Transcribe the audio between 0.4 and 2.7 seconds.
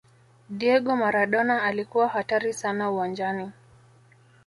diego maradona alikuwa hatari